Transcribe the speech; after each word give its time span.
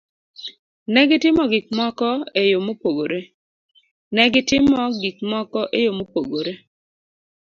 Ne 0.91 1.01
gitimo 1.09 1.43
gik 1.51 1.65
moko 1.77 2.09
e 2.41 2.43
yo 2.51 2.59
mopogore. 2.67 3.19
Ne 4.13 4.23
gitimo 4.33 4.81
gik 5.01 5.17
moko 5.31 5.61
e 5.77 5.79
yo 5.85 5.91
mopogore. 5.99 6.53